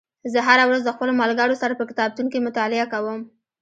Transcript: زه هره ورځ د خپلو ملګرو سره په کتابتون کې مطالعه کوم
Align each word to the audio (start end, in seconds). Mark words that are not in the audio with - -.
زه 0.33 0.39
هره 0.47 0.63
ورځ 0.67 0.81
د 0.85 0.89
خپلو 0.95 1.11
ملګرو 1.21 1.55
سره 1.61 1.73
په 1.79 1.83
کتابتون 1.89 2.25
کې 2.29 2.45
مطالعه 2.47 2.85
کوم 2.93 3.21